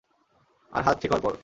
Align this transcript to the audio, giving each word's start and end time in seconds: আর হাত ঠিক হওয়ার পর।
আর 0.73 0.81
হাত 0.83 0.95
ঠিক 1.01 1.11
হওয়ার 1.11 1.23
পর। 1.25 1.33